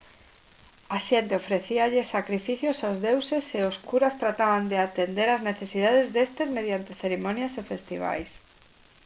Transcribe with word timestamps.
a 0.95 0.97
xente 1.07 1.37
ofrecíalles 1.41 2.11
sacrificios 2.17 2.77
aos 2.79 2.97
deuses 3.07 3.45
e 3.59 3.61
os 3.69 3.77
curas 3.89 4.17
trataban 4.21 4.63
de 4.71 4.77
atender 4.87 5.27
ás 5.35 5.45
necesidades 5.49 6.05
destes 6.15 6.49
mediante 6.57 6.91
cerimonias 7.03 7.53
e 7.61 7.67
festivais 7.71 8.29